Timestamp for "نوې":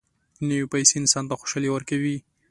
0.47-0.65